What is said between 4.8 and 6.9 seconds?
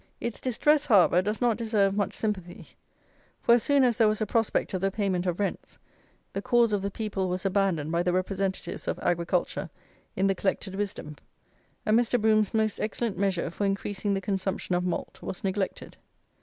the payment of rents, the cause of the